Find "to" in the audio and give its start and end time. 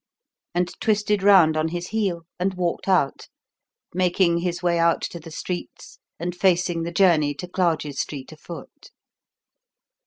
5.03-5.19, 7.35-7.47